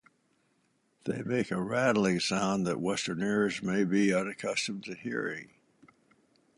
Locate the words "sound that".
2.21-2.79